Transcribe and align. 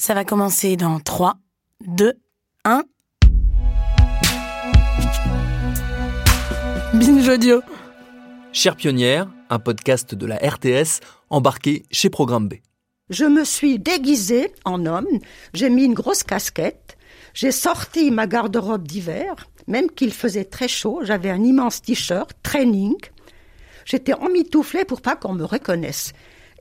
Ça 0.00 0.14
va 0.14 0.24
commencer 0.24 0.76
dans 0.76 1.00
3, 1.00 1.34
2, 1.84 2.12
1... 2.64 2.84
Binge 6.94 7.28
audio. 7.28 7.60
Chère 8.52 8.76
pionnière, 8.76 9.28
un 9.50 9.58
podcast 9.58 10.14
de 10.14 10.24
la 10.24 10.36
RTS 10.36 11.00
embarqué 11.30 11.82
chez 11.90 12.10
Programme 12.10 12.46
B. 12.46 12.54
Je 13.10 13.24
me 13.24 13.42
suis 13.42 13.80
déguisée 13.80 14.52
en 14.64 14.86
homme, 14.86 15.08
j'ai 15.52 15.68
mis 15.68 15.82
une 15.82 15.94
grosse 15.94 16.22
casquette, 16.22 16.96
j'ai 17.34 17.50
sorti 17.50 18.12
ma 18.12 18.28
garde-robe 18.28 18.86
d'hiver, 18.86 19.48
même 19.66 19.90
qu'il 19.90 20.12
faisait 20.12 20.44
très 20.44 20.68
chaud, 20.68 21.00
j'avais 21.02 21.30
un 21.30 21.42
immense 21.42 21.82
t-shirt, 21.82 22.30
training. 22.44 22.94
J'étais 23.84 24.14
emmitouflée 24.14 24.84
pour 24.84 25.00
pas 25.00 25.16
qu'on 25.16 25.34
me 25.34 25.44
reconnaisse. 25.44 26.12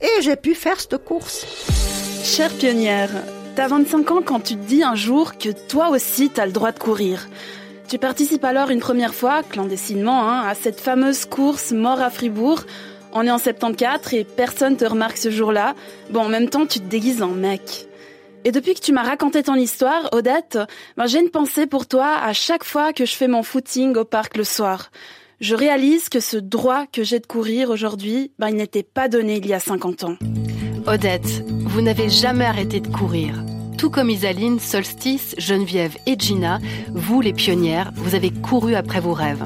Et 0.02 0.24
j'ai 0.24 0.38
pu 0.38 0.56
faire 0.56 0.80
cette 0.80 0.98
course. 0.98 1.77
Chère 2.28 2.52
pionnière, 2.52 3.10
t'as 3.56 3.70
25 3.70 4.12
ans 4.12 4.22
quand 4.24 4.42
tu 4.42 4.56
te 4.58 4.68
dis 4.68 4.84
un 4.84 4.96
jour 4.96 5.38
que 5.38 5.50
toi 5.70 5.90
aussi 5.90 6.30
t'as 6.30 6.46
le 6.46 6.52
droit 6.52 6.74
de 6.74 6.78
courir. 6.78 7.30
Tu 7.88 7.98
participes 7.98 8.44
alors 8.44 8.70
une 8.70 8.82
première 8.82 9.16
fois, 9.16 9.44
clandestinement, 9.44 10.30
hein, 10.30 10.44
à 10.46 10.54
cette 10.54 10.82
fameuse 10.82 11.24
course 11.24 11.72
mort 11.72 12.02
à 12.02 12.10
Fribourg. 12.10 12.64
On 13.14 13.26
est 13.26 13.32
en 13.32 13.38
74 13.38 14.14
et 14.14 14.26
personne 14.26 14.76
te 14.76 14.84
remarque 14.84 15.16
ce 15.16 15.32
jour-là. 15.32 15.74
Bon, 16.12 16.20
en 16.20 16.30
même 16.30 16.50
temps, 16.50 16.66
tu 16.66 16.80
te 16.80 16.86
déguises 16.86 17.24
en 17.24 17.30
mec. 17.30 17.88
Et 18.44 18.52
depuis 18.52 18.74
que 18.74 18.82
tu 18.82 18.92
m'as 18.92 19.04
raconté 19.04 19.42
ton 19.42 19.56
histoire, 19.56 20.10
Odette, 20.12 20.60
ben, 20.98 21.08
j'ai 21.08 21.22
une 21.22 21.30
pensée 21.30 21.66
pour 21.66 21.88
toi 21.88 22.18
à 22.22 22.34
chaque 22.34 22.66
fois 22.66 22.92
que 22.92 23.06
je 23.06 23.16
fais 23.16 23.30
mon 23.30 23.42
footing 23.42 23.96
au 23.96 24.04
parc 24.04 24.36
le 24.36 24.44
soir. 24.44 24.92
Je 25.40 25.56
réalise 25.56 26.10
que 26.10 26.20
ce 26.20 26.36
droit 26.36 26.88
que 26.92 27.04
j'ai 27.04 27.20
de 27.20 27.26
courir 27.26 27.70
aujourd'hui, 27.70 28.34
ben, 28.38 28.50
il 28.50 28.58
n'était 28.58 28.84
pas 28.84 29.08
donné 29.08 29.38
il 29.38 29.48
y 29.48 29.54
a 29.54 29.60
50 29.60 30.04
ans. 30.04 30.18
Odette, 30.88 31.44
vous 31.50 31.82
n'avez 31.82 32.08
jamais 32.08 32.46
arrêté 32.46 32.80
de 32.80 32.88
courir. 32.88 33.36
Tout 33.78 33.90
comme 33.90 34.10
Isaline, 34.10 34.58
Solstice, 34.58 35.36
Geneviève 35.38 35.98
et 36.06 36.18
Gina, 36.18 36.60
vous 36.94 37.20
les 37.20 37.34
pionnières, 37.34 37.92
vous 37.96 38.16
avez 38.16 38.32
couru 38.32 38.74
après 38.74 39.02
vos 39.02 39.12
rêves. 39.12 39.44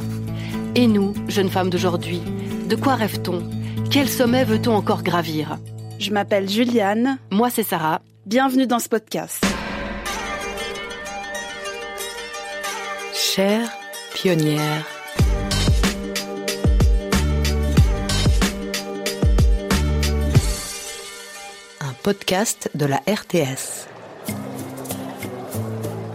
Et 0.76 0.86
nous, 0.86 1.16
jeunes 1.28 1.50
femmes 1.50 1.72
d'aujourd'hui, 1.72 2.22
de 2.70 2.76
quoi 2.76 2.94
rêve-t-on? 2.94 3.42
Quel 3.90 4.08
sommet 4.08 4.44
veut-on 4.44 4.76
encore 4.76 5.02
gravir? 5.02 5.58
Je 5.98 6.12
m'appelle 6.12 6.48
Juliane. 6.48 7.18
Moi, 7.32 7.50
c'est 7.50 7.64
Sarah. 7.64 8.02
Bienvenue 8.28 8.68
dans 8.68 8.80
ce 8.80 8.88
podcast. 8.88 9.44
Chère 13.16 13.68
pionnière. 14.14 15.01
De 22.76 22.86
la 22.86 22.98
RTS. 23.08 23.88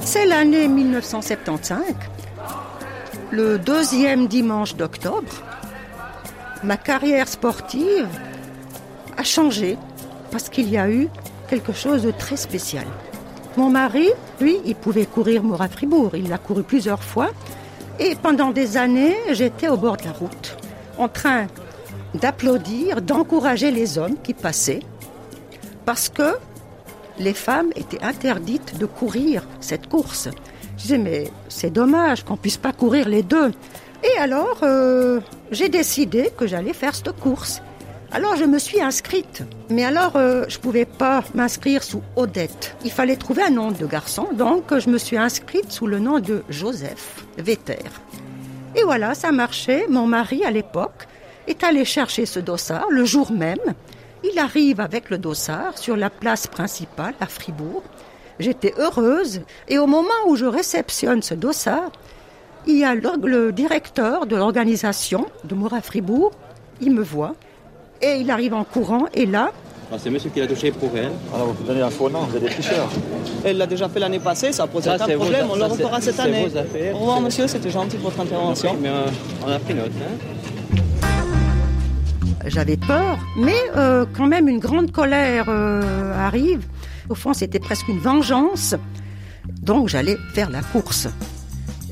C'est 0.00 0.26
l'année 0.26 0.68
1975, 0.68 1.80
le 3.30 3.58
deuxième 3.58 4.28
dimanche 4.28 4.76
d'octobre. 4.76 5.32
Ma 6.62 6.76
carrière 6.76 7.28
sportive 7.28 8.08
a 9.16 9.22
changé 9.22 9.78
parce 10.30 10.50
qu'il 10.50 10.68
y 10.68 10.76
a 10.76 10.90
eu 10.90 11.08
quelque 11.48 11.72
chose 11.72 12.02
de 12.02 12.10
très 12.10 12.36
spécial. 12.36 12.86
Mon 13.56 13.70
mari, 13.70 14.10
lui, 14.40 14.58
il 14.66 14.74
pouvait 14.74 15.06
courir 15.06 15.42
à 15.58 15.68
Fribourg. 15.68 16.10
Il 16.14 16.28
l'a 16.28 16.38
couru 16.38 16.62
plusieurs 16.62 17.02
fois. 17.02 17.30
Et 17.98 18.16
pendant 18.16 18.50
des 18.50 18.76
années, 18.76 19.16
j'étais 19.30 19.68
au 19.68 19.78
bord 19.78 19.96
de 19.96 20.04
la 20.04 20.12
route, 20.12 20.56
en 20.98 21.08
train 21.08 21.46
d'applaudir, 22.14 23.00
d'encourager 23.00 23.70
les 23.70 23.96
hommes 23.96 24.16
qui 24.22 24.34
passaient, 24.34 24.82
parce 25.86 26.10
que 26.10 26.36
les 27.18 27.32
femmes 27.32 27.70
étaient 27.76 28.02
interdites 28.02 28.78
de 28.78 28.84
courir 28.84 29.46
cette 29.60 29.88
course. 29.88 30.28
Je 30.76 30.82
disais, 30.82 30.98
mais 30.98 31.30
c'est 31.48 31.70
dommage 31.70 32.24
qu'on 32.24 32.36
puisse 32.36 32.58
pas 32.58 32.72
courir 32.72 33.08
les 33.08 33.22
deux. 33.22 33.52
Et 34.04 34.18
alors, 34.18 34.58
euh, 34.62 35.20
j'ai 35.50 35.70
décidé 35.70 36.30
que 36.36 36.46
j'allais 36.46 36.74
faire 36.74 36.94
cette 36.94 37.12
course. 37.12 37.62
Alors, 38.12 38.36
je 38.36 38.44
me 38.44 38.58
suis 38.58 38.80
inscrite. 38.80 39.42
Mais 39.70 39.84
alors, 39.84 40.16
euh, 40.16 40.44
je 40.48 40.58
pouvais 40.58 40.84
pas 40.84 41.24
m'inscrire 41.34 41.82
sous 41.82 42.02
Odette. 42.14 42.76
Il 42.84 42.90
fallait 42.90 43.16
trouver 43.16 43.42
un 43.42 43.50
nom 43.50 43.72
de 43.72 43.86
garçon. 43.86 44.28
Donc, 44.34 44.78
je 44.78 44.90
me 44.90 44.98
suis 44.98 45.16
inscrite 45.16 45.72
sous 45.72 45.86
le 45.86 45.98
nom 45.98 46.20
de 46.20 46.42
Joseph 46.50 47.24
Vetter. 47.38 47.78
Et 48.74 48.82
voilà, 48.82 49.14
ça 49.14 49.32
marchait. 49.32 49.86
Mon 49.88 50.06
mari, 50.06 50.44
à 50.44 50.50
l'époque, 50.50 51.08
est 51.46 51.64
allé 51.64 51.84
chercher 51.84 52.26
ce 52.26 52.38
dossard 52.38 52.86
le 52.90 53.04
jour 53.04 53.32
même. 53.32 53.74
Il 54.24 54.38
arrive 54.38 54.80
avec 54.80 55.10
le 55.10 55.18
dossard 55.18 55.78
sur 55.78 55.96
la 55.96 56.10
place 56.10 56.46
principale 56.46 57.14
à 57.20 57.26
Fribourg. 57.26 57.82
J'étais 58.38 58.74
heureuse 58.78 59.42
et 59.68 59.78
au 59.78 59.86
moment 59.86 60.08
où 60.26 60.36
je 60.36 60.44
réceptionne 60.46 61.22
ce 61.22 61.34
dossard, 61.34 61.90
il 62.66 62.78
y 62.78 62.84
a 62.84 62.94
le, 62.94 63.02
le 63.24 63.52
directeur 63.52 64.26
de 64.26 64.36
l'organisation 64.36 65.26
de 65.44 65.54
Moura 65.54 65.80
Fribourg. 65.80 66.32
Il 66.80 66.92
me 66.92 67.02
voit 67.02 67.34
et 68.02 68.16
il 68.16 68.30
arrive 68.30 68.52
en 68.54 68.64
courant 68.64 69.06
et 69.14 69.24
là, 69.24 69.52
Ah, 69.90 69.96
c'est 69.98 70.10
monsieur 70.10 70.28
qui 70.30 70.40
l'a 70.40 70.46
touché 70.48 70.70
pour 70.72 70.90
elle. 70.96 71.12
Alors, 71.34 71.52
vous 71.54 71.64
donnez 71.64 71.80
un 71.80 71.88
faux 71.90 72.10
nom, 72.10 72.20
vous 72.28 72.36
êtes 72.36 72.42
des 72.42 72.50
tricheurs. 72.50 72.90
Elle 73.44 73.56
l'a 73.56 73.66
déjà 73.66 73.88
fait 73.88 74.00
l'année 74.00 74.18
passée, 74.18 74.52
ça 74.52 74.66
pose 74.66 74.86
aucun 74.88 75.06
problème, 75.16 75.46
on 75.50 75.56
le 75.56 75.64
refera 75.64 76.00
cette 76.00 76.18
année. 76.20 76.48
Au 76.92 76.98
revoir 76.98 77.20
monsieur, 77.20 77.46
c'était 77.46 77.70
gentil 77.70 77.96
de 77.96 78.02
votre 78.02 78.20
intervention. 78.20 78.76
Mais 78.80 78.88
euh, 78.88 79.06
on 79.46 79.50
a 79.50 79.58
pris 79.60 79.74
note. 79.74 79.92
Hein. 80.02 80.55
J'avais 82.46 82.76
peur, 82.76 83.18
mais 83.36 83.56
euh, 83.76 84.06
quand 84.16 84.26
même 84.26 84.48
une 84.48 84.58
grande 84.58 84.92
colère 84.92 85.46
euh, 85.48 86.14
arrive. 86.26 86.66
Au 87.08 87.14
fond, 87.14 87.34
c'était 87.34 87.58
presque 87.58 87.88
une 87.88 87.98
vengeance. 87.98 88.74
Donc, 89.62 89.88
j'allais 89.88 90.16
faire 90.32 90.50
la 90.50 90.62
course. 90.62 91.08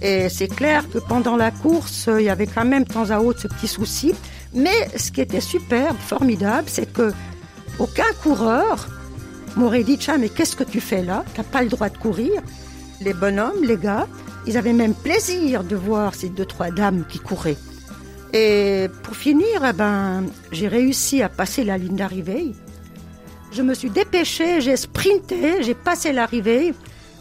Et 0.03 0.29
c'est 0.29 0.49
clair 0.49 0.89
que 0.91 0.99
pendant 0.99 1.37
la 1.37 1.51
course, 1.51 2.09
euh, 2.09 2.21
il 2.21 2.25
y 2.25 2.29
avait 2.29 2.47
quand 2.47 2.65
même 2.65 2.85
de 2.85 2.93
temps 2.93 3.11
à 3.11 3.21
autre 3.21 3.41
ce 3.41 3.49
petit 3.49 3.69
souci. 3.69 4.15
Mais 4.55 4.89
ce 4.97 5.11
qui 5.11 5.21
était 5.21 5.41
superbe, 5.41 5.97
formidable, 5.99 6.69
c'est 6.69 6.93
que 6.93 7.13
aucun 7.79 8.13
coureur 8.23 8.89
m'aurait 9.57 9.83
dit 9.83 9.99
Tiens, 9.99 10.19
mais 10.19 10.29
qu'est-ce 10.29 10.57
que 10.57 10.65
tu 10.65 10.81
fais 10.81 11.03
là? 11.03 11.25
T'as 11.35 11.43
pas 11.43 11.63
le 11.63 11.69
droit 11.69 11.89
de 11.89 11.99
courir. 11.99 12.43
Les 13.01 13.15
bonhommes, 13.15 13.63
les 13.63 13.77
gars, 13.77 14.07
ils 14.47 14.57
avaient 14.57 14.73
même 14.73 14.95
plaisir 14.95 15.65
de 15.65 15.75
voir 15.75 16.15
ces 16.15 16.29
deux, 16.29 16.45
trois 16.45 16.71
dames 16.71 17.05
qui 17.09 17.19
couraient. 17.19 17.57
Et 18.37 18.89
pour 19.05 19.15
finir, 19.15 19.65
eh 19.65 19.73
ben, 19.73 20.25
j'ai 20.51 20.67
réussi 20.67 21.23
à 21.23 21.29
passer 21.29 21.63
la 21.63 21.79
ligne 21.79 21.95
d'arrivée. 21.95 22.51
Je 23.53 23.63
me 23.63 23.75
suis 23.75 23.91
dépêchée, 23.91 24.61
j'ai 24.61 24.77
sprinté, 24.77 25.63
j'ai 25.63 25.75
passé 25.75 26.13
l'arrivée. 26.13 26.75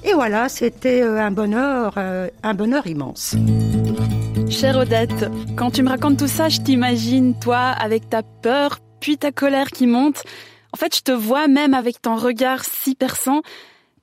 Et 0.03 0.13
voilà, 0.13 0.49
c'était 0.49 1.03
euh, 1.03 1.21
un 1.21 1.29
bonheur, 1.29 1.93
euh, 1.97 2.27
un 2.41 2.55
bonheur 2.55 2.87
immense. 2.87 3.35
Chère 4.49 4.75
Odette, 4.77 5.29
quand 5.55 5.69
tu 5.69 5.83
me 5.83 5.89
racontes 5.89 6.17
tout 6.17 6.27
ça, 6.27 6.49
je 6.49 6.61
t'imagine, 6.61 7.37
toi, 7.39 7.59
avec 7.59 8.09
ta 8.09 8.23
peur, 8.23 8.79
puis 8.99 9.19
ta 9.19 9.31
colère 9.31 9.69
qui 9.69 9.85
monte. 9.85 10.23
En 10.73 10.77
fait, 10.77 10.95
je 10.95 11.01
te 11.01 11.11
vois 11.11 11.47
même 11.47 11.75
avec 11.75 12.01
ton 12.01 12.15
regard 12.15 12.63
si 12.65 12.95
perçant. 12.95 13.43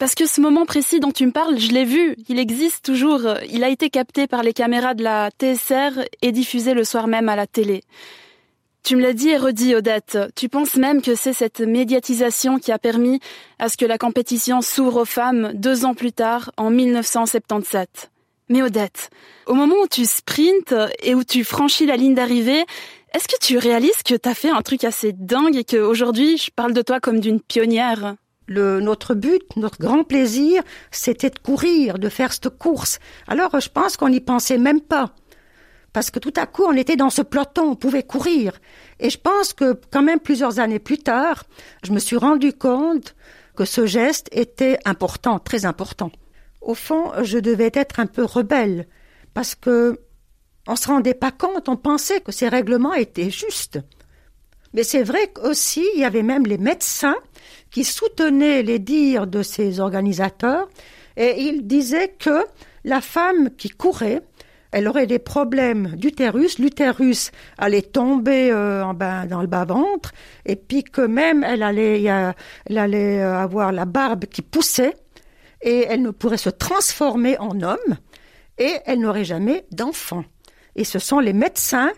Parce 0.00 0.14
que 0.14 0.24
ce 0.24 0.40
moment 0.40 0.64
précis 0.64 0.98
dont 0.98 1.12
tu 1.12 1.26
me 1.26 1.30
parles, 1.30 1.58
je 1.58 1.72
l'ai 1.72 1.84
vu. 1.84 2.16
Il 2.30 2.38
existe 2.38 2.86
toujours. 2.86 3.20
Il 3.50 3.62
a 3.62 3.68
été 3.68 3.90
capté 3.90 4.26
par 4.26 4.42
les 4.42 4.54
caméras 4.54 4.94
de 4.94 5.04
la 5.04 5.28
TSR 5.28 6.06
et 6.22 6.32
diffusé 6.32 6.72
le 6.72 6.84
soir 6.84 7.06
même 7.06 7.28
à 7.28 7.36
la 7.36 7.46
télé. 7.46 7.82
Tu 8.82 8.96
me 8.96 9.02
l'as 9.02 9.12
dit 9.12 9.28
et 9.28 9.36
redit, 9.36 9.74
Odette. 9.74 10.16
Tu 10.34 10.48
penses 10.48 10.76
même 10.76 11.02
que 11.02 11.14
c'est 11.14 11.34
cette 11.34 11.60
médiatisation 11.60 12.58
qui 12.58 12.72
a 12.72 12.78
permis 12.78 13.20
à 13.58 13.68
ce 13.68 13.76
que 13.76 13.84
la 13.84 13.98
compétition 13.98 14.62
s'ouvre 14.62 15.02
aux 15.02 15.04
femmes 15.04 15.52
deux 15.52 15.84
ans 15.84 15.94
plus 15.94 16.12
tard, 16.12 16.50
en 16.56 16.70
1977. 16.70 18.10
Mais 18.48 18.62
Odette, 18.62 19.10
au 19.44 19.52
moment 19.52 19.76
où 19.82 19.86
tu 19.86 20.06
sprintes 20.06 20.74
et 21.02 21.14
où 21.14 21.24
tu 21.24 21.44
franchis 21.44 21.84
la 21.84 21.96
ligne 21.96 22.14
d'arrivée, 22.14 22.64
est-ce 23.12 23.28
que 23.28 23.38
tu 23.38 23.58
réalises 23.58 24.02
que 24.02 24.14
t'as 24.14 24.32
fait 24.32 24.48
un 24.48 24.62
truc 24.62 24.82
assez 24.84 25.12
dingue 25.12 25.56
et 25.56 25.64
qu'aujourd'hui, 25.64 26.38
je 26.38 26.50
parle 26.50 26.72
de 26.72 26.80
toi 26.80 27.00
comme 27.00 27.20
d'une 27.20 27.42
pionnière? 27.42 28.14
Notre 28.50 29.14
but, 29.14 29.56
notre 29.56 29.78
grand 29.78 30.04
plaisir, 30.04 30.62
c'était 30.90 31.30
de 31.30 31.38
courir, 31.38 31.98
de 31.98 32.08
faire 32.08 32.32
cette 32.32 32.50
course. 32.50 32.98
Alors, 33.28 33.58
je 33.58 33.68
pense 33.68 33.96
qu'on 33.96 34.08
n'y 34.10 34.20
pensait 34.20 34.58
même 34.58 34.80
pas. 34.80 35.14
parce 35.92 36.10
que 36.10 36.18
tout 36.18 36.32
à 36.36 36.46
coup, 36.46 36.64
on 36.64 36.76
était 36.76 36.96
dans 36.96 37.10
ce 37.10 37.22
peloton, 37.22 37.70
on 37.70 37.76
pouvait 37.76 38.02
courir. 38.02 38.58
Et 39.00 39.10
je 39.10 39.18
pense 39.18 39.52
que 39.52 39.78
quand 39.90 40.02
même 40.02 40.20
plusieurs 40.20 40.58
années 40.58 40.78
plus 40.78 40.98
tard, 40.98 41.44
je 41.84 41.92
me 41.92 41.98
suis 41.98 42.16
rendu 42.16 42.52
compte 42.52 43.14
que 43.56 43.64
ce 43.64 43.86
geste 43.86 44.28
était 44.32 44.78
important, 44.84 45.38
très 45.38 45.64
important. 45.64 46.10
Au 46.60 46.74
fond, 46.74 47.12
je 47.22 47.38
devais 47.38 47.70
être 47.74 48.00
un 48.00 48.06
peu 48.06 48.24
rebelle, 48.24 48.86
parce 49.34 49.54
que 49.54 50.00
on 50.68 50.76
se 50.76 50.88
rendait 50.88 51.14
pas 51.14 51.32
compte, 51.32 51.68
on 51.68 51.76
pensait 51.76 52.20
que 52.20 52.32
ces 52.32 52.48
règlements 52.48 52.94
étaient 52.94 53.30
justes. 53.30 53.80
Mais 54.74 54.82
c'est 54.82 55.02
vrai 55.02 55.28
qu'aussi, 55.32 55.86
il 55.94 56.00
y 56.00 56.04
avait 56.04 56.22
même 56.22 56.46
les 56.46 56.58
médecins 56.58 57.16
qui 57.70 57.84
soutenaient 57.84 58.62
les 58.62 58.78
dires 58.78 59.26
de 59.26 59.42
ces 59.42 59.80
organisateurs, 59.80 60.68
et 61.16 61.42
ils 61.42 61.66
disaient 61.66 62.14
que 62.18 62.44
la 62.84 63.00
femme 63.00 63.50
qui 63.56 63.68
courait, 63.68 64.22
elle 64.72 64.86
aurait 64.86 65.06
des 65.06 65.18
problèmes 65.18 65.88
d'utérus, 65.96 66.58
l'utérus 66.58 67.32
allait 67.58 67.82
tomber 67.82 68.52
euh, 68.52 68.84
en 68.84 68.94
bas, 68.94 69.26
dans 69.26 69.40
le 69.40 69.48
bas-ventre, 69.48 70.12
et 70.46 70.56
puis 70.56 70.84
que 70.84 71.00
même 71.00 71.42
elle 71.42 71.62
allait, 71.62 72.02
elle 72.04 72.78
allait 72.78 73.20
euh, 73.20 73.36
avoir 73.36 73.72
la 73.72 73.84
barbe 73.84 74.26
qui 74.26 74.42
poussait, 74.42 74.94
et 75.62 75.86
elle 75.88 76.02
ne 76.02 76.10
pourrait 76.10 76.36
se 76.36 76.50
transformer 76.50 77.36
en 77.38 77.60
homme, 77.60 77.98
et 78.58 78.76
elle 78.86 79.00
n'aurait 79.00 79.24
jamais 79.24 79.64
d'enfant. 79.72 80.24
Et 80.76 80.84
ce 80.84 80.98
sont 81.00 81.18
les 81.18 81.32
médecins 81.32 81.90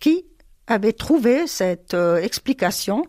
qui 0.00 0.24
avaient 0.68 0.92
trouvé 0.92 1.46
cette 1.46 1.94
euh, 1.94 2.16
explication, 2.18 3.04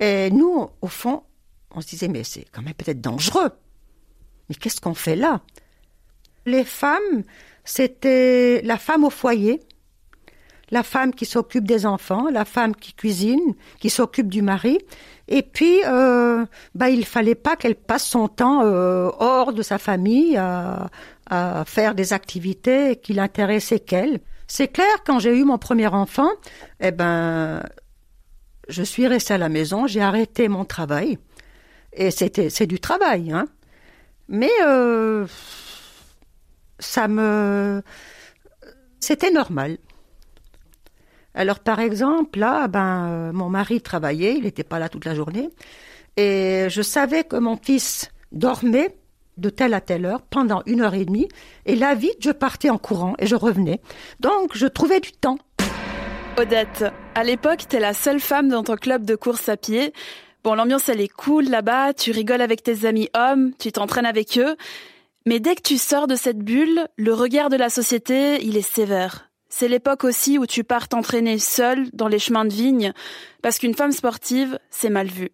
et 0.00 0.30
nous, 0.30 0.68
au 0.80 0.88
fond, 0.88 1.22
on 1.70 1.80
se 1.80 1.86
disait, 1.86 2.08
mais 2.08 2.24
c'est 2.24 2.46
quand 2.50 2.62
même 2.62 2.74
peut-être 2.74 3.00
dangereux. 3.00 3.50
Mais 4.48 4.54
qu'est-ce 4.54 4.80
qu'on 4.80 4.94
fait 4.94 5.16
là? 5.16 5.40
Les 6.46 6.64
femmes, 6.64 7.22
c'était 7.64 8.60
la 8.62 8.76
femme 8.76 9.04
au 9.04 9.10
foyer, 9.10 9.60
la 10.70 10.82
femme 10.82 11.14
qui 11.14 11.26
s'occupe 11.26 11.64
des 11.64 11.86
enfants, 11.86 12.28
la 12.30 12.44
femme 12.44 12.74
qui 12.74 12.94
cuisine, 12.94 13.54
qui 13.78 13.90
s'occupe 13.90 14.28
du 14.28 14.42
mari. 14.42 14.78
Et 15.28 15.42
puis, 15.42 15.80
euh, 15.86 16.44
bah, 16.74 16.90
il 16.90 17.06
fallait 17.06 17.34
pas 17.34 17.56
qu'elle 17.56 17.76
passe 17.76 18.04
son 18.04 18.28
temps 18.28 18.62
euh, 18.64 19.10
hors 19.18 19.52
de 19.52 19.62
sa 19.62 19.78
famille 19.78 20.36
à, 20.36 20.90
à 21.30 21.64
faire 21.64 21.94
des 21.94 22.12
activités 22.12 22.96
qui 22.96 23.12
l'intéressaient 23.12 23.80
qu'elle. 23.80 24.20
C'est 24.46 24.68
clair, 24.68 24.94
quand 25.06 25.18
j'ai 25.18 25.36
eu 25.36 25.44
mon 25.44 25.58
premier 25.58 25.86
enfant, 25.86 26.30
eh 26.80 26.90
ben, 26.90 27.62
je 28.68 28.82
suis 28.82 29.06
restée 29.06 29.34
à 29.34 29.38
la 29.38 29.48
maison, 29.48 29.86
j'ai 29.86 30.00
arrêté 30.02 30.48
mon 30.48 30.64
travail. 30.64 31.18
Et 31.92 32.10
c'était, 32.10 32.50
c'est 32.50 32.66
du 32.66 32.80
travail, 32.80 33.32
hein. 33.32 33.46
Mais 34.28 34.50
euh, 34.62 35.26
ça 36.78 37.08
me, 37.08 37.82
c'était 39.00 39.30
normal. 39.30 39.78
Alors 41.34 41.60
par 41.60 41.80
exemple, 41.80 42.38
là, 42.38 42.68
ben, 42.68 43.32
mon 43.32 43.50
mari 43.50 43.80
travaillait, 43.80 44.34
il 44.36 44.44
n'était 44.44 44.64
pas 44.64 44.78
là 44.78 44.88
toute 44.88 45.04
la 45.04 45.14
journée, 45.14 45.50
et 46.16 46.66
je 46.70 46.80
savais 46.80 47.24
que 47.24 47.36
mon 47.36 47.56
fils 47.56 48.10
dormait 48.32 48.96
de 49.36 49.50
telle 49.50 49.74
à 49.74 49.80
telle 49.80 50.06
heure 50.06 50.22
pendant 50.22 50.62
une 50.66 50.80
heure 50.80 50.94
et 50.94 51.04
demie, 51.04 51.28
et 51.66 51.76
là 51.76 51.94
vite 51.94 52.18
je 52.20 52.30
partais 52.30 52.70
en 52.70 52.78
courant 52.78 53.14
et 53.18 53.26
je 53.26 53.36
revenais. 53.36 53.80
Donc 54.20 54.56
je 54.56 54.66
trouvais 54.66 55.00
du 55.00 55.12
temps. 55.12 55.38
Odette, 56.36 56.84
à 57.14 57.22
l'époque, 57.22 57.68
t'es 57.68 57.78
la 57.78 57.94
seule 57.94 58.18
femme 58.18 58.48
dans 58.48 58.64
ton 58.64 58.74
club 58.76 59.04
de 59.04 59.14
course 59.14 59.48
à 59.48 59.56
pied. 59.56 59.92
Bon, 60.42 60.54
l'ambiance 60.54 60.88
elle 60.88 61.00
est 61.00 61.08
cool 61.08 61.44
là-bas, 61.44 61.94
tu 61.94 62.10
rigoles 62.10 62.42
avec 62.42 62.62
tes 62.62 62.86
amis 62.86 63.08
hommes, 63.14 63.52
tu 63.58 63.72
t'entraînes 63.72 64.06
avec 64.06 64.36
eux, 64.38 64.56
mais 65.26 65.40
dès 65.40 65.54
que 65.54 65.62
tu 65.62 65.78
sors 65.78 66.06
de 66.06 66.16
cette 66.16 66.40
bulle, 66.40 66.86
le 66.96 67.14
regard 67.14 67.48
de 67.48 67.56
la 67.56 67.70
société, 67.70 68.44
il 68.44 68.56
est 68.56 68.62
sévère. 68.62 69.30
C'est 69.48 69.68
l'époque 69.68 70.04
aussi 70.04 70.36
où 70.36 70.46
tu 70.46 70.64
pars 70.64 70.88
t'entraîner 70.88 71.38
seule 71.38 71.88
dans 71.92 72.08
les 72.08 72.18
chemins 72.18 72.44
de 72.44 72.52
vigne, 72.52 72.92
parce 73.40 73.58
qu'une 73.58 73.74
femme 73.74 73.92
sportive, 73.92 74.58
c'est 74.68 74.90
mal 74.90 75.06
vu. 75.06 75.30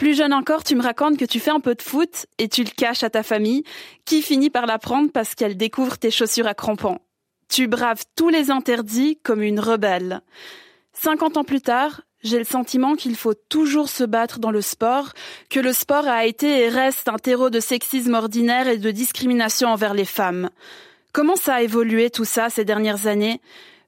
Plus 0.00 0.16
jeune 0.16 0.32
encore, 0.32 0.64
tu 0.64 0.76
me 0.76 0.82
racontes 0.82 1.18
que 1.18 1.26
tu 1.26 1.40
fais 1.40 1.50
un 1.50 1.60
peu 1.60 1.74
de 1.74 1.82
foot 1.82 2.24
et 2.38 2.48
tu 2.48 2.64
le 2.64 2.70
caches 2.70 3.02
à 3.02 3.10
ta 3.10 3.22
famille, 3.22 3.64
qui 4.06 4.22
finit 4.22 4.48
par 4.48 4.64
l'apprendre 4.64 5.10
parce 5.12 5.34
qu'elle 5.34 5.58
découvre 5.58 5.98
tes 5.98 6.10
chaussures 6.10 6.46
à 6.46 6.54
crampons. 6.54 7.00
Tu 7.50 7.66
braves 7.66 8.04
tous 8.16 8.30
les 8.30 8.50
interdits 8.50 9.18
comme 9.22 9.42
une 9.42 9.60
rebelle. 9.60 10.22
50 10.94 11.36
ans 11.36 11.44
plus 11.44 11.60
tard, 11.60 12.00
j'ai 12.22 12.38
le 12.38 12.44
sentiment 12.44 12.94
qu'il 12.94 13.14
faut 13.14 13.34
toujours 13.34 13.90
se 13.90 14.02
battre 14.02 14.38
dans 14.38 14.50
le 14.50 14.62
sport, 14.62 15.12
que 15.50 15.60
le 15.60 15.74
sport 15.74 16.08
a 16.08 16.24
été 16.24 16.62
et 16.62 16.70
reste 16.70 17.08
un 17.08 17.18
terreau 17.18 17.50
de 17.50 17.60
sexisme 17.60 18.14
ordinaire 18.14 18.68
et 18.68 18.78
de 18.78 18.90
discrimination 18.90 19.68
envers 19.68 19.92
les 19.92 20.06
femmes. 20.06 20.48
Comment 21.12 21.36
ça 21.36 21.56
a 21.56 21.62
évolué 21.62 22.08
tout 22.08 22.24
ça 22.24 22.48
ces 22.48 22.64
dernières 22.64 23.06
années? 23.06 23.42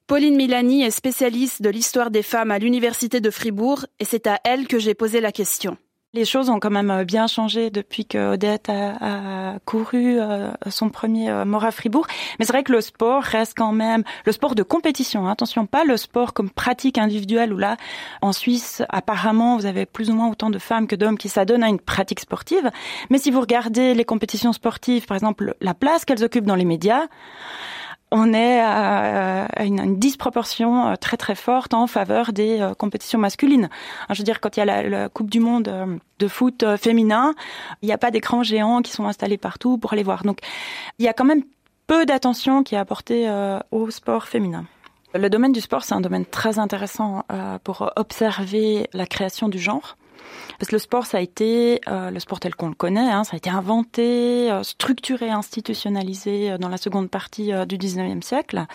Pauline 0.07 0.37
Milani 0.37 0.83
est 0.83 0.91
spécialiste 0.91 1.63
de 1.63 1.71
l'histoire 1.71 2.11
des 2.11 2.23
femmes 2.23 2.51
à 2.51 2.59
l'Université 2.59 3.23
de 3.23 3.31
Fribourg 3.31 3.87
et 3.99 4.05
c'est 4.05 4.27
à 4.27 4.41
elle 4.45 4.69
que 4.69 4.79
j'ai 4.79 4.93
posé 4.93 5.23
la 5.23 5.33
question. 5.33 5.79
Les 6.15 6.27
choses 6.27 6.51
ont 6.51 6.61
quand 6.61 6.71
même 6.71 6.91
euh, 6.91 7.05
bien 7.05 7.27
changé 7.27 7.71
depuis 7.71 8.05
que 8.05 8.35
Odette 8.35 8.69
a, 8.69 9.59
couru 9.65 10.21
euh, 10.21 10.51
son 10.69 10.91
premier 10.91 11.31
euh, 11.31 11.47
mort 11.47 11.65
à 11.65 11.71
Fribourg. 11.71 12.07
Mais 12.39 12.45
c'est 12.45 12.53
vrai 12.53 12.65
que 12.65 12.73
le 12.73 12.83
sport 12.83 13.23
reste 13.23 13.55
quand 13.57 13.73
même 13.73 14.05
le 14.27 14.33
sport 14.33 14.55
de 14.55 14.63
compétition. 14.63 15.27
Hein. 15.27 15.33
Attention, 15.33 15.65
pas 15.65 15.85
le 15.85 15.97
sport 15.97 16.35
comme 16.35 16.51
pratique 16.51 16.99
individuelle 16.99 17.55
où 17.55 17.57
là, 17.57 17.79
en 18.21 18.35
Suisse, 18.35 18.83
apparemment, 18.91 19.57
vous 19.57 19.65
avez 19.65 19.87
plus 19.87 20.11
ou 20.11 20.15
moins 20.15 20.29
autant 20.29 20.51
de 20.51 20.59
femmes 20.59 20.87
que 20.87 20.97
d'hommes 20.97 21.17
qui 21.17 21.31
s'adonnent 21.31 21.63
à 21.63 21.69
une 21.69 21.81
pratique 21.81 22.21
sportive. 22.21 22.71
Mais 23.09 23.17
si 23.17 23.31
vous 23.31 23.41
regardez 23.41 23.95
les 23.95 24.05
compétitions 24.05 24.53
sportives, 24.53 25.07
par 25.07 25.17
exemple, 25.17 25.55
la 25.63 25.73
place 25.73 26.05
qu'elles 26.05 26.25
occupent 26.25 26.45
dans 26.45 26.57
les 26.57 26.67
médias, 26.67 27.07
on 28.13 28.35
est 28.35 28.61
à 28.61 29.65
une, 29.65 29.99
disproportion 29.99 30.89
euh, 30.89 30.97
très 30.97 31.17
très 31.17 31.35
forte 31.35 31.75
en 31.75 31.87
faveur 31.87 32.33
des 32.33 32.61
euh, 32.61 32.75
compétitions 32.75 33.19
masculines. 33.19 33.69
Je 34.11 34.19
veux 34.19 34.25
dire, 34.25 34.41
quand 34.41 34.57
il 34.57 34.61
y 34.61 34.63
a 34.63 34.83
la, 34.89 35.09
Coupe 35.09 35.31
du 35.31 35.41
Monde 35.41 35.69
euh, 35.69 35.97
de 36.19 36.29
foot 36.29 36.65
féminin, 36.77 37.35
il 37.81 37.87
n'y 37.87 37.93
a 37.93 37.99
pas 37.99 38.11
d'écrans 38.11 38.43
géants 38.43 38.83
qui 38.83 38.93
sont 38.93 39.07
installés 39.07 39.39
partout 39.39 39.79
pour 39.79 39.93
aller 39.95 40.03
voir. 40.03 40.23
Donc, 40.25 40.39
il 40.99 41.05
y 41.05 41.09
a 41.09 41.13
quand 41.13 41.25
même 41.25 41.43
peu 41.87 42.07
d'attention 42.07 42.63
qui 42.63 42.75
est 42.75 42.79
apportée 42.79 43.29
au 43.73 43.91
sport 43.91 44.29
féminin. 44.29 44.65
Le 45.15 45.29
domaine 45.29 45.53
du 45.53 45.61
sport, 45.61 45.83
c'est 45.83 45.95
un 45.95 46.01
domaine 46.01 46.25
très 46.25 46.61
intéressant 46.61 47.25
pour 47.65 47.91
observer 47.97 48.89
la 48.93 49.05
création 49.05 49.49
du 49.49 49.59
genre. 49.59 49.97
Parce 50.59 50.69
que 50.69 50.77
le 50.77 50.81
sport, 50.81 51.07
ça 51.07 51.19
a 51.19 51.21
été, 51.21 51.81
euh, 51.89 52.11
le 52.11 52.21
sport 52.21 52.41
tel 52.41 52.55
qu'on 52.55 52.69
le 52.69 52.75
connaît, 52.75 53.11
hein, 53.11 53.25
ça 53.25 53.35
a 53.35 53.37
été 53.37 53.51
inventé, 53.51 54.51
euh, 54.51 54.63
structuré, 54.63 55.31
institutionnalisé 55.31 56.53
euh, 56.53 56.59
dans 56.59 56.69
la 56.69 56.77
seconde 56.77 57.11
partie 57.11 57.53
du 57.67 57.79
19e 57.79 58.23
siècle 58.23 58.67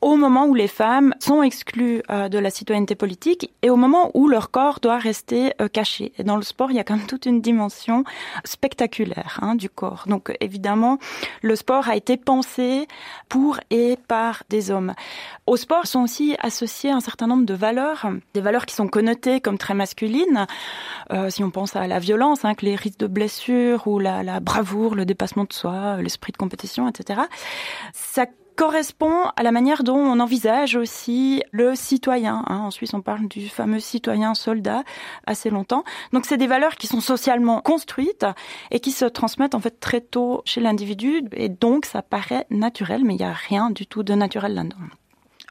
au 0.00 0.16
moment 0.16 0.46
où 0.46 0.54
les 0.54 0.68
femmes 0.68 1.14
sont 1.20 1.42
exclues 1.42 2.02
euh, 2.10 2.28
de 2.28 2.38
la 2.38 2.50
citoyenneté 2.50 2.94
politique 2.94 3.52
et 3.62 3.70
au 3.70 3.76
moment 3.76 4.10
où 4.14 4.28
leur 4.28 4.50
corps 4.50 4.80
doit 4.80 4.98
rester 4.98 5.52
euh, 5.60 5.68
caché. 5.68 6.12
Et 6.18 6.24
dans 6.24 6.36
le 6.36 6.42
sport, 6.42 6.70
il 6.70 6.76
y 6.76 6.80
a 6.80 6.84
quand 6.84 6.96
même 6.96 7.06
toute 7.06 7.26
une 7.26 7.40
dimension 7.40 8.04
spectaculaire 8.44 9.38
hein, 9.42 9.54
du 9.54 9.68
corps. 9.68 10.04
Donc 10.06 10.34
évidemment, 10.40 10.98
le 11.42 11.54
sport 11.54 11.88
a 11.88 11.96
été 11.96 12.16
pensé 12.16 12.88
pour 13.28 13.60
et 13.70 13.98
par 14.08 14.42
des 14.48 14.70
hommes. 14.70 14.94
Au 15.46 15.56
sport 15.56 15.86
sont 15.86 16.00
aussi 16.00 16.34
associés 16.40 16.90
un 16.90 17.00
certain 17.00 17.26
nombre 17.26 17.44
de 17.44 17.54
valeurs, 17.54 18.06
des 18.34 18.40
valeurs 18.40 18.66
qui 18.66 18.74
sont 18.74 18.88
connotées 18.88 19.40
comme 19.40 19.58
très 19.58 19.74
masculines. 19.74 20.46
Euh, 21.12 21.28
si 21.28 21.44
on 21.44 21.50
pense 21.50 21.76
à 21.76 21.86
la 21.86 21.98
violence, 21.98 22.44
hein, 22.44 22.54
que 22.54 22.64
les 22.64 22.76
risques 22.76 22.98
de 22.98 23.06
blessures 23.06 23.86
ou 23.86 23.98
la, 23.98 24.22
la 24.22 24.40
bravoure, 24.40 24.94
le 24.94 25.04
dépassement 25.04 25.44
de 25.44 25.52
soi, 25.52 26.00
l'esprit 26.00 26.32
de 26.32 26.38
compétition, 26.38 26.88
etc. 26.88 27.22
Ça 27.92 28.26
correspond 28.60 29.24
à 29.36 29.42
la 29.42 29.52
manière 29.52 29.84
dont 29.84 29.96
on 29.96 30.20
envisage 30.20 30.76
aussi 30.76 31.42
le 31.50 31.74
citoyen. 31.74 32.44
Hein. 32.46 32.58
En 32.58 32.70
Suisse, 32.70 32.92
on 32.92 33.00
parle 33.00 33.26
du 33.26 33.48
fameux 33.48 33.80
citoyen 33.80 34.34
soldat 34.34 34.84
assez 35.26 35.48
longtemps. 35.48 35.82
Donc, 36.12 36.26
c'est 36.26 36.36
des 36.36 36.46
valeurs 36.46 36.74
qui 36.74 36.86
sont 36.86 37.00
socialement 37.00 37.62
construites 37.62 38.26
et 38.70 38.78
qui 38.78 38.90
se 38.90 39.06
transmettent 39.06 39.54
en 39.54 39.60
fait 39.60 39.80
très 39.80 40.02
tôt 40.02 40.42
chez 40.44 40.60
l'individu. 40.60 41.22
Et 41.32 41.48
donc, 41.48 41.86
ça 41.86 42.02
paraît 42.02 42.46
naturel, 42.50 43.02
mais 43.02 43.14
il 43.14 43.20
n'y 43.20 43.24
a 43.24 43.32
rien 43.32 43.70
du 43.70 43.86
tout 43.86 44.02
de 44.02 44.12
naturel 44.12 44.52
là-dedans. 44.52 44.76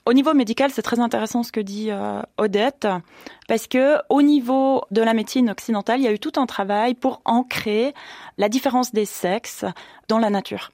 Au 0.05 0.13
niveau 0.13 0.35
médical, 0.35 0.69
c'est 0.69 0.83
très 0.83 0.99
intéressant 0.99 1.41
ce 1.41 1.51
que 1.51 1.61
dit 1.61 1.89
euh, 1.89 2.21
Odette, 2.37 2.87
parce 3.47 3.65
que 3.65 3.97
au 4.09 4.21
niveau 4.21 4.83
de 4.91 5.01
la 5.01 5.15
médecine 5.15 5.49
occidentale, 5.49 5.99
il 5.99 6.03
y 6.03 6.07
a 6.07 6.13
eu 6.13 6.19
tout 6.19 6.33
un 6.35 6.45
travail 6.45 6.93
pour 6.93 7.23
ancrer 7.25 7.95
la 8.37 8.49
différence 8.49 8.91
des 8.91 9.05
sexes 9.05 9.65
dans 10.07 10.19
la 10.19 10.29
nature. 10.29 10.69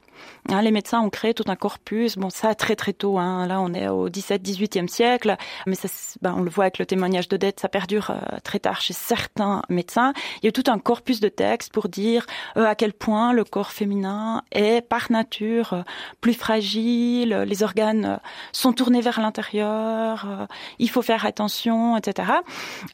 Hein, 0.50 0.62
les 0.62 0.72
médecins 0.72 1.02
ont 1.02 1.10
créé 1.10 1.34
tout 1.34 1.44
un 1.48 1.56
corpus. 1.56 2.18
Bon, 2.18 2.30
ça 2.30 2.56
très 2.56 2.76
très 2.76 2.94
tôt. 2.94 3.18
Hein. 3.18 3.48
Là, 3.48 3.62
on 3.62 3.74
est 3.74 3.88
au 3.88 4.10
17-18e 4.10 4.88
siècle, 4.88 5.36
mais 5.66 5.76
ben, 6.22 6.36
on 6.38 6.42
le 6.42 6.50
voit 6.50 6.66
avec 6.66 6.80
le 6.80 6.86
témoignage 6.86 7.28
de 7.28 7.38
dette, 7.38 7.60
ça 7.60 7.70
perdure 7.70 8.12
euh, 8.12 8.38
très 8.44 8.60
tard 8.60 8.82
chez 8.82 8.94
certains 8.94 9.62
médecins. 9.70 10.14
Il 10.42 10.46
y 10.46 10.50
a 10.50 10.52
tout 10.52 10.64
un 10.68 10.80
corpus 10.80 11.20
de 11.20 11.30
textes 11.30 11.74
pour 11.74 11.90
dire 11.90 12.26
euh, 12.58 12.66
à 12.66 12.76
quel 12.76 12.94
point 12.94 13.34
le 13.34 13.44
corps 13.44 13.72
féminin 13.72 14.44
est 14.52 14.82
par 14.82 15.12
nature 15.12 15.74
euh, 15.74 15.82
plus 16.22 16.34
fragile, 16.34 17.44
les 17.48 17.64
organes 17.64 18.20
sont 18.52 18.74
tournés 18.74 19.02
vers 19.02 19.20
l'intérieur, 19.20 20.48
il 20.80 20.90
faut 20.90 21.02
faire 21.02 21.26
attention, 21.26 21.98
etc. 21.98 22.32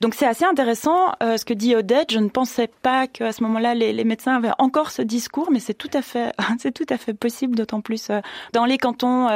Donc 0.01 0.15
c'est 0.15 0.25
assez 0.25 0.45
intéressant 0.45 1.13
ce 1.21 1.43
que 1.45 1.53
dit 1.53 1.75
Odette. 1.75 2.11
Je 2.11 2.19
ne 2.19 2.29
pensais 2.29 2.67
pas 2.67 3.07
qu'à 3.07 3.31
ce 3.31 3.43
moment-là 3.43 3.73
les, 3.73 3.93
les 3.93 4.03
médecins 4.03 4.35
avaient 4.35 4.51
encore 4.57 4.91
ce 4.91 5.01
discours, 5.01 5.49
mais 5.51 5.59
c'est 5.59 5.73
tout 5.73 5.89
à 5.93 6.01
fait, 6.01 6.33
c'est 6.59 6.73
tout 6.73 6.85
à 6.89 6.97
fait 6.97 7.10
possible, 7.13 7.55
d'autant 7.55 7.81
plus 7.81 8.11
dans 8.53 8.65
les 8.65 8.77
cantons 8.77 9.27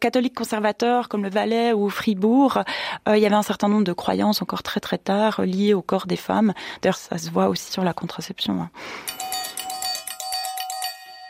catholiques 0.00 0.34
conservateurs 0.34 1.08
comme 1.08 1.22
le 1.22 1.30
Valais 1.30 1.72
ou 1.72 1.88
Fribourg, 1.88 2.62
il 3.08 3.18
y 3.18 3.26
avait 3.26 3.34
un 3.34 3.42
certain 3.42 3.68
nombre 3.68 3.84
de 3.84 3.92
croyances 3.92 4.42
encore 4.42 4.62
très 4.62 4.80
très 4.80 4.98
tard 4.98 5.42
liées 5.42 5.74
au 5.74 5.82
corps 5.82 6.06
des 6.06 6.16
femmes. 6.16 6.52
D'ailleurs, 6.80 6.96
ça 6.96 7.18
se 7.18 7.30
voit 7.30 7.48
aussi 7.48 7.70
sur 7.70 7.84
la 7.84 7.92
contraception. 7.92 8.62
Hein. 8.62 8.70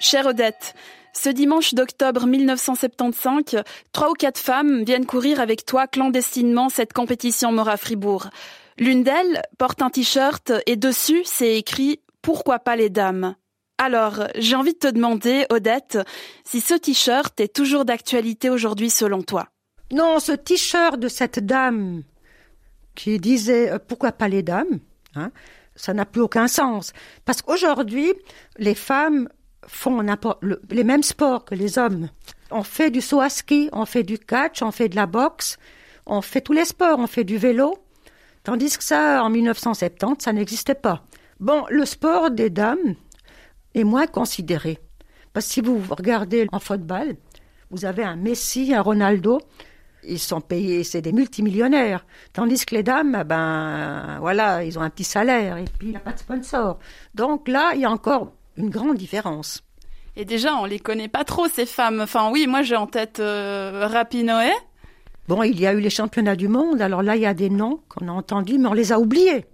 Chère 0.00 0.26
Odette, 0.26 0.74
ce 1.12 1.28
dimanche 1.28 1.74
d'octobre 1.74 2.26
1975, 2.26 3.62
trois 3.92 4.10
ou 4.10 4.14
quatre 4.14 4.38
femmes 4.38 4.82
viennent 4.82 5.06
courir 5.06 5.40
avec 5.40 5.64
toi 5.64 5.86
clandestinement 5.86 6.68
cette 6.68 6.92
compétition 6.92 7.52
Mora 7.52 7.76
Fribourg. 7.76 8.28
L'une 8.78 9.04
d'elles 9.04 9.42
porte 9.58 9.82
un 9.82 9.90
t-shirt 9.90 10.52
et 10.66 10.76
dessus 10.76 11.22
c'est 11.24 11.56
écrit 11.56 12.00
Pourquoi 12.22 12.58
pas 12.58 12.76
les 12.76 12.90
dames? 12.90 13.36
Alors, 13.82 14.28
j'ai 14.36 14.54
envie 14.54 14.74
de 14.74 14.78
te 14.78 14.86
demander, 14.86 15.44
Odette, 15.50 15.98
si 16.44 16.60
ce 16.60 16.74
t-shirt 16.74 17.40
est 17.40 17.52
toujours 17.52 17.84
d'actualité 17.84 18.48
aujourd'hui 18.48 18.90
selon 18.90 19.22
toi? 19.22 19.48
Non, 19.90 20.20
ce 20.20 20.30
t-shirt 20.30 21.00
de 21.00 21.08
cette 21.08 21.40
dame 21.44 22.04
qui 22.94 23.18
disait 23.18 23.72
euh, 23.72 23.78
pourquoi 23.80 24.12
pas 24.12 24.28
les 24.28 24.44
dames, 24.44 24.78
hein, 25.16 25.32
ça 25.74 25.94
n'a 25.94 26.06
plus 26.06 26.20
aucun 26.20 26.46
sens. 26.46 26.92
Parce 27.24 27.42
qu'aujourd'hui, 27.42 28.12
les 28.56 28.76
femmes 28.76 29.28
font 29.66 30.00
les 30.70 30.84
mêmes 30.84 31.02
sports 31.02 31.44
que 31.44 31.56
les 31.56 31.76
hommes. 31.76 32.08
On 32.52 32.62
fait 32.62 32.90
du 32.90 33.00
saut 33.00 33.20
à 33.20 33.30
ski, 33.30 33.68
on 33.72 33.84
fait 33.84 34.04
du 34.04 34.16
catch, 34.16 34.62
on 34.62 34.70
fait 34.70 34.90
de 34.90 34.96
la 34.96 35.06
boxe, 35.06 35.56
on 36.06 36.22
fait 36.22 36.40
tous 36.40 36.52
les 36.52 36.66
sports, 36.66 37.00
on 37.00 37.08
fait 37.08 37.24
du 37.24 37.36
vélo. 37.36 37.74
Tandis 38.44 38.78
que 38.78 38.84
ça, 38.84 39.24
en 39.24 39.30
1970, 39.30 40.22
ça 40.22 40.32
n'existait 40.32 40.76
pas. 40.76 41.02
Bon, 41.40 41.64
le 41.68 41.84
sport 41.84 42.30
des 42.30 42.48
dames 42.48 42.94
est 43.74 43.84
moins 43.84 44.06
considéré. 44.06 44.78
Parce 45.32 45.46
que 45.46 45.52
si 45.52 45.60
vous 45.60 45.82
regardez 45.90 46.46
en 46.52 46.58
football, 46.58 47.16
vous 47.70 47.84
avez 47.84 48.04
un 48.04 48.16
Messi, 48.16 48.74
un 48.74 48.82
Ronaldo, 48.82 49.40
ils 50.04 50.18
sont 50.18 50.40
payés, 50.40 50.84
c'est 50.84 51.00
des 51.00 51.12
multimillionnaires. 51.12 52.04
Tandis 52.32 52.64
que 52.66 52.74
les 52.74 52.82
dames, 52.82 53.24
ben 53.26 54.18
voilà, 54.20 54.64
ils 54.64 54.78
ont 54.78 54.82
un 54.82 54.90
petit 54.90 55.04
salaire 55.04 55.56
et 55.56 55.64
puis 55.64 55.88
il 55.88 55.90
n'y 55.90 55.96
a 55.96 56.00
pas 56.00 56.12
de 56.12 56.18
sponsor. 56.18 56.78
Donc 57.14 57.48
là, 57.48 57.72
il 57.74 57.80
y 57.80 57.84
a 57.84 57.90
encore 57.90 58.32
une 58.56 58.70
grande 58.70 58.96
différence. 58.96 59.62
Et 60.16 60.24
déjà, 60.24 60.56
on 60.56 60.66
les 60.66 60.78
connaît 60.78 61.08
pas 61.08 61.24
trop 61.24 61.48
ces 61.48 61.66
femmes. 61.66 62.00
Enfin 62.02 62.30
oui, 62.30 62.46
moi 62.46 62.62
j'ai 62.62 62.76
en 62.76 62.86
tête 62.86 63.20
euh, 63.20 63.86
Rapinoe. 63.90 64.52
Bon, 65.28 65.42
il 65.42 65.58
y 65.58 65.66
a 65.66 65.72
eu 65.72 65.80
les 65.80 65.90
championnats 65.90 66.36
du 66.36 66.48
monde. 66.48 66.82
Alors 66.82 67.02
là, 67.02 67.16
il 67.16 67.22
y 67.22 67.26
a 67.26 67.34
des 67.34 67.48
noms 67.48 67.80
qu'on 67.88 68.08
a 68.08 68.12
entendus, 68.12 68.58
mais 68.58 68.68
on 68.68 68.74
les 68.74 68.92
a 68.92 68.98
oubliés. 68.98 69.46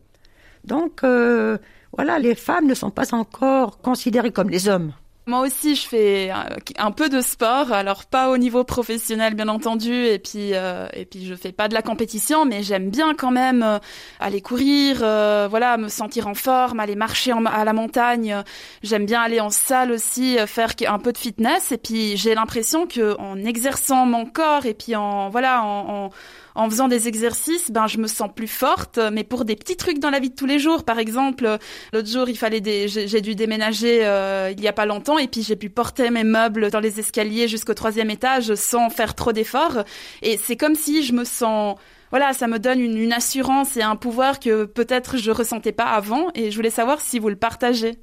Donc 0.65 1.05
euh, 1.05 1.59
voilà, 1.99 2.21
les 2.21 2.37
femmes 2.37 2.69
ne 2.69 2.75
sont 2.75 2.91
pas 2.91 3.13
encore 3.13 3.79
considérées 3.79 4.31
comme 4.31 4.51
les 4.51 4.69
hommes. 4.69 4.93
Moi 5.27 5.41
aussi, 5.41 5.75
je 5.75 5.87
fais 5.87 6.31
un 6.79 6.91
peu 6.93 7.09
de 7.09 7.21
sport, 7.21 7.73
alors 7.73 8.07
pas 8.07 8.31
au 8.31 8.39
niveau 8.39 8.63
professionnel 8.63 9.35
bien 9.35 9.49
entendu, 9.49 9.93
et 9.93 10.21
puis 10.21 10.55
euh, 10.55 10.87
et 10.95 11.05
puis 11.05 11.27
je 11.27 11.35
fais 11.35 11.51
pas 11.51 11.67
de 11.67 11.75
la 11.75 11.83
compétition, 11.83 12.47
mais 12.47 12.63
j'aime 12.63 12.89
bien 12.89 13.15
quand 13.15 13.33
même 13.33 13.65
euh, 13.65 13.79
aller 14.21 14.41
courir, 14.41 15.01
euh, 15.03 15.49
voilà, 15.51 15.77
me 15.77 15.89
sentir 15.89 16.29
en 16.29 16.35
forme, 16.35 16.79
aller 16.79 16.95
marcher 16.95 17.33
à 17.33 17.65
la 17.65 17.73
montagne. 17.73 18.43
J'aime 18.85 19.05
bien 19.05 19.21
aller 19.21 19.41
en 19.41 19.51
salle 19.51 19.91
aussi, 19.91 20.39
faire 20.47 20.71
un 20.87 20.99
peu 21.01 21.13
de 21.13 21.19
fitness, 21.19 21.73
et 21.73 21.79
puis 21.79 22.17
j'ai 22.17 22.35
l'impression 22.35 22.87
que 22.87 23.19
en 23.19 23.45
exerçant 23.45 24.07
mon 24.07 24.25
corps 24.25 24.67
et 24.67 24.73
puis 24.73 24.95
en 24.95 25.31
voilà 25.31 25.65
en, 25.65 26.07
en 26.07 26.11
en 26.59 26.69
faisant 26.69 26.89
des 26.89 27.07
exercices, 27.07 27.71
ben 27.71 27.87
je 27.87 27.99
me 27.99 28.09
sens 28.09 28.29
plus 28.35 28.49
forte. 28.49 28.99
Mais 29.13 29.23
pour 29.23 29.45
des 29.45 29.55
petits 29.55 29.77
trucs 29.77 30.01
dans 30.01 30.11
la 30.11 30.19
vie 30.19 30.31
de 30.31 30.35
tous 30.35 30.45
les 30.45 30.59
jours, 30.59 30.83
par 30.83 30.99
exemple, 30.99 31.57
l'autre 31.93 32.09
jour 32.09 32.29
il 32.29 32.37
fallait 32.37 32.61
des, 32.61 32.89
j'ai 32.89 33.21
dû 33.21 33.37
déménager 33.37 34.05
euh, 34.05 34.51
il 34.51 34.61
y 34.61 34.67
a 34.67 34.73
pas 34.73 34.85
longtemps 34.85 35.19
et 35.19 35.29
puis 35.29 35.43
j'ai 35.43 35.55
pu 35.55 35.71
porter 35.71 36.11
mes 36.11 36.25
meubles 36.25 36.71
dans 36.73 36.81
les 36.81 36.99
escaliers 36.99 37.47
jusqu'au 37.47 37.75
troisième 37.75 38.11
étage 38.11 38.57
sans 38.57 38.91
faire 38.91 39.15
trop 39.15 39.33
d'efforts. 39.33 39.85
Et 40.21 40.37
c'est 40.37 40.57
comme 40.57 40.75
si 40.75 41.05
je 41.05 41.13
me 41.13 41.23
sens 41.23 41.77
voilà, 42.11 42.33
ça 42.33 42.49
me 42.49 42.59
donne 42.59 42.81
une, 42.81 42.97
une, 42.97 43.13
assurance 43.13 43.77
et 43.77 43.83
un 43.83 43.95
pouvoir 43.95 44.41
que 44.41 44.65
peut-être 44.65 45.17
je 45.17 45.31
ressentais 45.31 45.73
pas 45.73 45.85
avant 45.85 46.29
et 46.35 46.51
je 46.51 46.57
voulais 46.57 46.71
savoir 46.71 47.01
si 47.01 47.21
vous 47.21 47.29
le 47.29 47.37
partagez. 47.37 47.99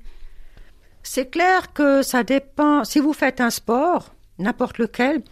C'est 1.04 1.30
clair 1.30 1.74
que 1.74 2.04
ça 2.04 2.24
dépend. 2.24 2.86
Si 2.86 3.00
vous 3.00 3.14
faites 3.14 3.42
un 3.42 3.50
sport, 3.50 4.14
n'importe 4.40 4.78
lequel, 4.78 5.24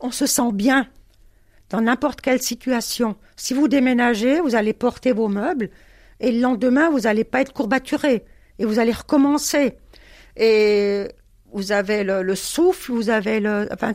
on 0.00 0.10
se 0.10 0.26
sent 0.26 0.52
bien 0.52 0.86
dans 1.70 1.80
n'importe 1.80 2.20
quelle 2.20 2.42
situation. 2.42 3.16
Si 3.36 3.54
vous 3.54 3.68
déménagez, 3.68 4.40
vous 4.40 4.54
allez 4.54 4.72
porter 4.72 5.12
vos 5.12 5.28
meubles 5.28 5.70
et 6.20 6.32
le 6.32 6.40
lendemain, 6.40 6.90
vous 6.90 7.00
n'allez 7.00 7.24
pas 7.24 7.40
être 7.40 7.52
courbaturé 7.52 8.24
et 8.58 8.64
vous 8.64 8.78
allez 8.78 8.92
recommencer. 8.92 9.74
Et 10.36 11.08
vous 11.52 11.72
avez 11.72 12.04
le, 12.04 12.34
souffle, 12.34 12.92
vous 12.92 13.10
avez 13.10 13.40
le, 13.40 13.68
enfin, 13.72 13.94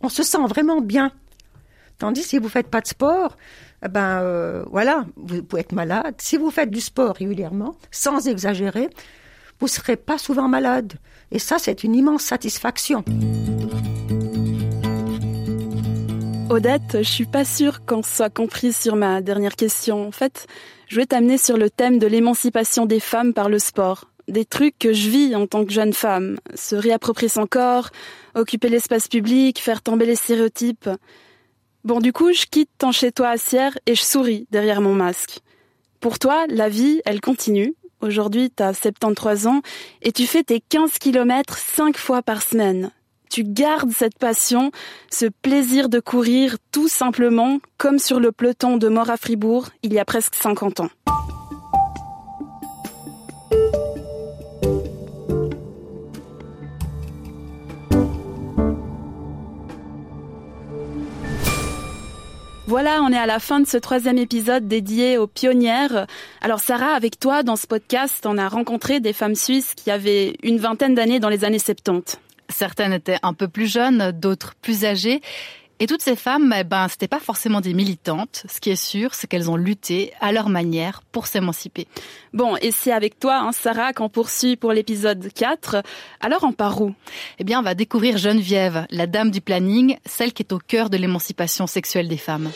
on 0.00 0.08
se 0.08 0.22
sent 0.22 0.46
vraiment 0.48 0.80
bien. 0.80 1.12
Tandis 1.98 2.22
si 2.22 2.38
vous 2.38 2.48
faites 2.48 2.68
pas 2.68 2.80
de 2.80 2.86
sport, 2.86 3.36
eh 3.84 3.88
ben 3.88 4.20
euh, 4.22 4.64
voilà, 4.70 5.04
vous 5.16 5.42
pouvez 5.42 5.62
être 5.62 5.72
malade. 5.72 6.14
Si 6.18 6.36
vous 6.36 6.50
faites 6.50 6.70
du 6.70 6.80
sport 6.80 7.16
régulièrement, 7.16 7.74
sans 7.90 8.28
exagérer, 8.28 8.88
vous 9.58 9.66
serez 9.66 9.96
pas 9.96 10.18
souvent 10.18 10.48
malade. 10.48 10.94
Et 11.32 11.40
ça, 11.40 11.58
c'est 11.58 11.82
une 11.82 11.96
immense 11.96 12.22
satisfaction. 12.22 13.04
Odette, 16.50 16.96
je 17.02 17.10
suis 17.10 17.26
pas 17.26 17.44
sûre 17.44 17.84
qu'on 17.84 18.02
soit 18.02 18.30
compris 18.30 18.72
sur 18.72 18.96
ma 18.96 19.20
dernière 19.20 19.54
question. 19.54 20.08
En 20.08 20.12
fait, 20.12 20.46
je 20.86 20.96
vais 20.96 21.04
t'amener 21.04 21.36
sur 21.36 21.58
le 21.58 21.68
thème 21.68 21.98
de 21.98 22.06
l'émancipation 22.06 22.86
des 22.86 23.00
femmes 23.00 23.34
par 23.34 23.50
le 23.50 23.58
sport. 23.58 24.06
Des 24.28 24.46
trucs 24.46 24.78
que 24.78 24.94
je 24.94 25.10
vis 25.10 25.36
en 25.36 25.46
tant 25.46 25.66
que 25.66 25.72
jeune 25.72 25.92
femme. 25.92 26.38
Se 26.54 26.74
réapproprier 26.74 27.28
son 27.28 27.46
corps, 27.46 27.90
occuper 28.34 28.70
l'espace 28.70 29.08
public, 29.08 29.60
faire 29.60 29.82
tomber 29.82 30.06
les 30.06 30.16
stéréotypes. 30.16 30.88
Bon, 31.84 32.00
du 32.00 32.14
coup, 32.14 32.32
je 32.32 32.46
quitte 32.46 32.70
ton 32.78 32.92
chez 32.92 33.12
toi 33.12 33.28
à 33.28 33.36
Sierre 33.36 33.78
et 33.84 33.94
je 33.94 34.02
souris 34.02 34.46
derrière 34.50 34.80
mon 34.80 34.94
masque. 34.94 35.40
Pour 36.00 36.18
toi, 36.18 36.46
la 36.48 36.70
vie, 36.70 37.02
elle 37.04 37.20
continue. 37.20 37.74
Aujourd'hui, 38.00 38.50
t'as 38.50 38.72
73 38.72 39.48
ans 39.48 39.60
et 40.00 40.12
tu 40.12 40.26
fais 40.26 40.44
tes 40.44 40.60
15 40.60 40.92
kilomètres 40.92 41.58
5 41.58 41.98
fois 41.98 42.22
par 42.22 42.40
semaine 42.40 42.90
tu 43.28 43.44
gardes 43.44 43.92
cette 43.92 44.18
passion, 44.18 44.70
ce 45.10 45.26
plaisir 45.26 45.88
de 45.88 46.00
courir 46.00 46.56
tout 46.72 46.88
simplement 46.88 47.58
comme 47.76 47.98
sur 47.98 48.20
le 48.20 48.32
peloton 48.32 48.76
de 48.76 48.88
Mort 48.88 49.10
à 49.10 49.16
Fribourg 49.16 49.68
il 49.82 49.92
y 49.92 49.98
a 49.98 50.04
presque 50.04 50.34
50 50.34 50.80
ans. 50.80 50.90
Voilà, 62.68 63.00
on 63.02 63.10
est 63.10 63.16
à 63.16 63.24
la 63.24 63.38
fin 63.38 63.60
de 63.60 63.66
ce 63.66 63.78
troisième 63.78 64.18
épisode 64.18 64.68
dédié 64.68 65.16
aux 65.16 65.26
pionnières. 65.26 66.06
Alors 66.42 66.60
Sarah, 66.60 66.92
avec 66.92 67.18
toi, 67.18 67.42
dans 67.42 67.56
ce 67.56 67.66
podcast, 67.66 68.26
on 68.26 68.36
a 68.36 68.46
rencontré 68.46 69.00
des 69.00 69.14
femmes 69.14 69.36
suisses 69.36 69.74
qui 69.74 69.90
avaient 69.90 70.36
une 70.42 70.58
vingtaine 70.58 70.94
d'années 70.94 71.18
dans 71.18 71.30
les 71.30 71.46
années 71.46 71.58
70. 71.58 72.18
Certaines 72.48 72.92
étaient 72.92 73.18
un 73.22 73.34
peu 73.34 73.48
plus 73.48 73.70
jeunes, 73.70 74.12
d'autres 74.12 74.54
plus 74.60 74.84
âgées. 74.84 75.20
Et 75.80 75.86
toutes 75.86 76.02
ces 76.02 76.16
femmes, 76.16 76.52
eh 76.58 76.64
ben, 76.64 76.88
c'était 76.88 77.06
pas 77.06 77.20
forcément 77.20 77.60
des 77.60 77.72
militantes. 77.72 78.42
Ce 78.50 78.58
qui 78.58 78.70
est 78.70 78.76
sûr, 78.76 79.14
c'est 79.14 79.28
qu'elles 79.28 79.48
ont 79.48 79.56
lutté 79.56 80.12
à 80.20 80.32
leur 80.32 80.48
manière 80.48 81.02
pour 81.12 81.28
s'émanciper. 81.28 81.86
Bon, 82.32 82.56
et 82.56 82.72
c'est 82.72 82.90
avec 82.90 83.20
toi, 83.20 83.38
hein, 83.38 83.52
Sarah, 83.52 83.92
qu'on 83.92 84.08
poursuit 84.08 84.56
pour 84.56 84.72
l'épisode 84.72 85.32
4. 85.32 85.82
Alors, 86.20 86.42
on 86.42 86.52
part 86.52 86.82
où? 86.82 86.94
Eh 87.38 87.44
bien, 87.44 87.60
on 87.60 87.62
va 87.62 87.74
découvrir 87.74 88.18
Geneviève, 88.18 88.86
la 88.90 89.06
dame 89.06 89.30
du 89.30 89.40
planning, 89.40 89.96
celle 90.04 90.32
qui 90.32 90.42
est 90.42 90.52
au 90.52 90.58
cœur 90.58 90.90
de 90.90 90.96
l'émancipation 90.96 91.68
sexuelle 91.68 92.08
des 92.08 92.16
femmes. 92.16 92.50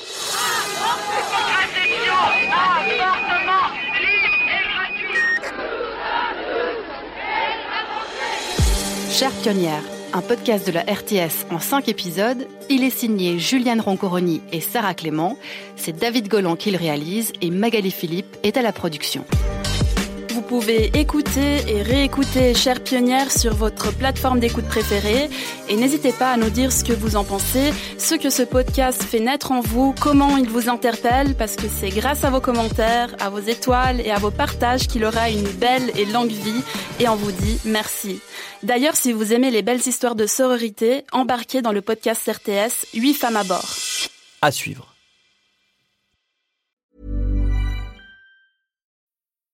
Pionnière, 9.30 9.82
un 10.12 10.20
podcast 10.20 10.66
de 10.66 10.72
la 10.72 10.80
RTS 10.80 11.46
en 11.52 11.60
cinq 11.60 11.88
épisodes. 11.88 12.48
Il 12.68 12.82
est 12.82 12.90
signé 12.90 13.38
Juliane 13.38 13.80
Roncoroni 13.80 14.42
et 14.50 14.60
Sarah 14.60 14.94
Clément. 14.94 15.38
C'est 15.76 15.96
David 15.96 16.26
Golan 16.26 16.56
qui 16.56 16.72
le 16.72 16.78
réalise 16.78 17.32
et 17.40 17.50
Magali 17.50 17.92
Philippe 17.92 18.36
est 18.42 18.56
à 18.56 18.62
la 18.62 18.72
production. 18.72 19.24
Vous 20.52 20.60
pouvez 20.60 20.94
écouter 20.98 21.62
et 21.66 21.80
réécouter 21.80 22.52
Chère 22.52 22.84
Pionnière 22.84 23.32
sur 23.32 23.54
votre 23.54 23.90
plateforme 23.90 24.38
d'écoute 24.38 24.66
préférée 24.66 25.30
et 25.70 25.76
n'hésitez 25.76 26.12
pas 26.12 26.30
à 26.30 26.36
nous 26.36 26.50
dire 26.50 26.72
ce 26.72 26.84
que 26.84 26.92
vous 26.92 27.16
en 27.16 27.24
pensez, 27.24 27.72
ce 27.96 28.16
que 28.16 28.28
ce 28.28 28.42
podcast 28.42 29.02
fait 29.02 29.20
naître 29.20 29.50
en 29.50 29.62
vous, 29.62 29.94
comment 29.98 30.36
il 30.36 30.50
vous 30.50 30.68
interpelle 30.68 31.34
parce 31.36 31.56
que 31.56 31.68
c'est 31.74 31.88
grâce 31.88 32.24
à 32.24 32.28
vos 32.28 32.42
commentaires, 32.42 33.16
à 33.18 33.30
vos 33.30 33.38
étoiles 33.38 34.02
et 34.02 34.10
à 34.10 34.18
vos 34.18 34.30
partages 34.30 34.88
qu'il 34.88 35.06
aura 35.06 35.30
une 35.30 35.48
belle 35.52 35.90
et 35.96 36.04
longue 36.04 36.28
vie 36.28 36.62
et 37.00 37.08
on 37.08 37.16
vous 37.16 37.32
dit 37.32 37.58
merci. 37.64 38.20
D'ailleurs, 38.62 38.94
si 38.94 39.14
vous 39.14 39.32
aimez 39.32 39.50
les 39.50 39.62
belles 39.62 39.88
histoires 39.88 40.16
de 40.16 40.26
sororité, 40.26 41.06
embarquez 41.12 41.62
dans 41.62 41.72
le 41.72 41.80
podcast 41.80 42.30
RTS 42.30 42.88
8 42.92 43.14
femmes 43.14 43.36
à 43.36 43.44
bord. 43.44 43.74
À 44.42 44.52
suivre. 44.52 44.91